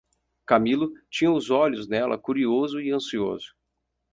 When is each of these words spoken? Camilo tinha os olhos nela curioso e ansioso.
Camilo 0.47 0.91
tinha 1.11 1.31
os 1.31 1.51
olhos 1.51 1.87
nela 1.87 2.17
curioso 2.17 2.81
e 2.81 2.91
ansioso. 2.91 3.53